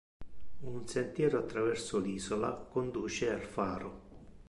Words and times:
Un 0.61 0.87
sentiero 0.87 1.37
attraverso 1.37 1.99
l'isola 1.99 2.53
conduce 2.55 3.29
al 3.29 3.41
faro. 3.43 4.01